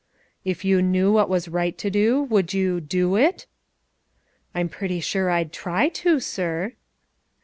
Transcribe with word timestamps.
"If 0.43 0.65
you 0.65 0.81
knew 0.81 1.11
what 1.11 1.29
was 1.29 1.47
right 1.47 1.77
to 1.77 1.91
do, 1.91 2.23
would 2.23 2.53
you 2.55 2.81
do 2.81 3.15
it?" 3.17 3.45
"I'm 4.55 4.67
pretty 4.67 4.99
sure 4.99 5.29
I'd 5.29 5.53
try 5.53 5.89
to, 5.89 6.19
sir." 6.19 6.73